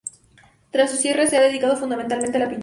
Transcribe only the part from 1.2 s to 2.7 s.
se ha dedicado fundamentalmente a la pintura.